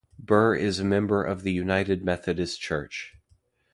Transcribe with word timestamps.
Burr 0.17 0.55
is 0.55 0.79
a 0.79 0.83
member 0.83 1.23
of 1.23 1.43
the 1.43 1.51
United 1.51 2.03
Methodist 2.03 2.59
Church. 2.59 3.19